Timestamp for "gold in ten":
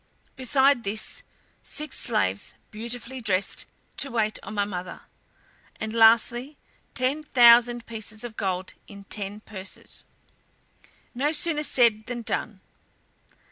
8.35-9.41